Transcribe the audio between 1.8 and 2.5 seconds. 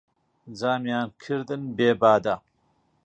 بادە